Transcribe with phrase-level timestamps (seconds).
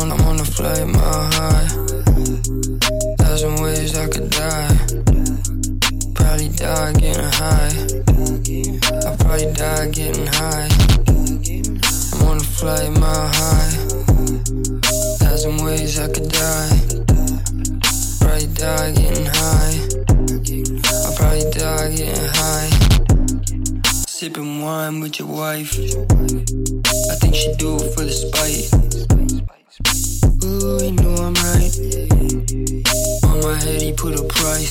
[0.00, 1.68] on, I'm on a flight, my high.
[3.18, 4.76] Thousand ways I could die.
[6.14, 7.72] Probably die getting high.
[9.06, 10.68] I probably die getting high.
[12.12, 13.72] I'm on a flight, my high.
[15.20, 16.80] Thousand ways I could die.
[18.20, 19.76] Probably die getting high.
[21.04, 22.70] I probably die getting high.
[24.06, 25.74] Sipping wine with your wife.
[25.74, 29.09] I think she do it for the spite.
[33.60, 34.70] Head, he put a price.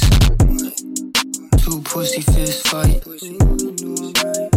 [1.63, 3.03] Two pussy fist fight.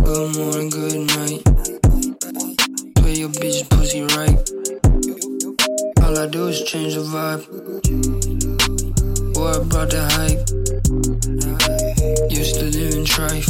[0.05, 1.45] Good morning, good night.
[2.97, 4.39] Play your bitch pussy right.
[6.03, 7.45] All I do is change the vibe.
[9.35, 10.41] Boy, I brought the hype.
[12.31, 13.49] Used to live in trife.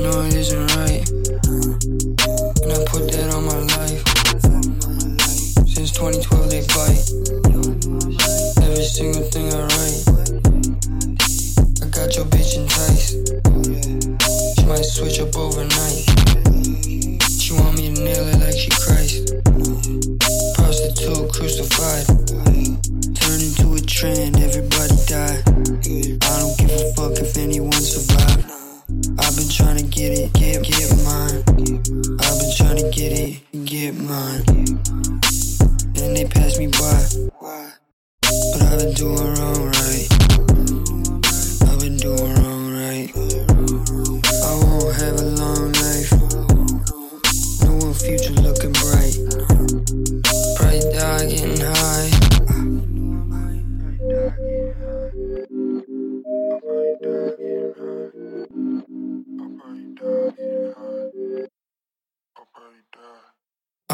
[0.00, 1.02] No, it isn't right.
[2.62, 4.02] And I put that on my life.
[5.68, 8.29] Since 2012, they fight.
[8.70, 9.98] Every single thing I write.
[11.82, 13.18] I got your bitch enticed.
[14.54, 16.06] She might switch up overnight.
[17.28, 19.34] She want me to nail it like she Christ.
[20.54, 22.06] Prostitute crucified.
[23.18, 25.42] Turn into a trend, everybody die.
[26.22, 28.46] I don't give a fuck if anyone survive.
[29.18, 31.42] I've been trying to get it, get, get mine.
[32.22, 34.44] I've been trying to get it, get mine.
[35.92, 37.29] Then they pass me by.
[38.72, 39.69] I've been doing wrong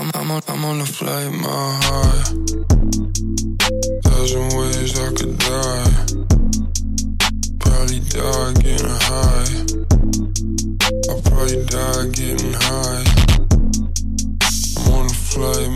[0.06, 2.26] I'm, I'm, on, I'm on the flight, my heart.
[4.04, 6.06] Thousand ways I could die.
[7.58, 9.50] Probably die getting high.
[11.10, 13.04] I'll probably die getting high.
[14.78, 15.70] I'm on the flight,